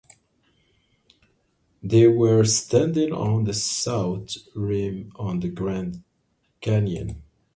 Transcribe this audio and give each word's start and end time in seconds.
They 1.83 2.07
were 2.07 2.43
standing 2.45 3.13
on 3.13 3.43
the 3.43 3.53
South 3.53 4.35
Rim 4.55 5.11
of 5.15 5.41
the 5.41 5.47
Grand 5.49 6.01
Canyon. 6.59 7.21